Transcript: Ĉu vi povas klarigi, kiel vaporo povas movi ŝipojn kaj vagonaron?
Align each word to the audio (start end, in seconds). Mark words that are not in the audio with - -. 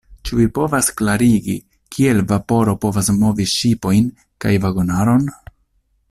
Ĉu 0.27 0.37
vi 0.37 0.43
povas 0.57 0.87
klarigi, 1.01 1.57
kiel 1.95 2.23
vaporo 2.33 2.75
povas 2.85 3.11
movi 3.19 3.47
ŝipojn 3.55 4.11
kaj 4.45 4.55
vagonaron? 4.65 5.29